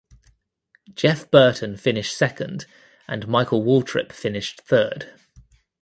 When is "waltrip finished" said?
3.63-4.61